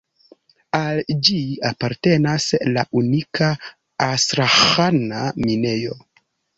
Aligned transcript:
Al 0.79 1.01
ĝi 1.27 1.35
apartenas 1.71 2.49
la 2.73 2.87
unika 3.03 3.53
Astraĥana 4.09 5.25
minejo. 5.49 6.05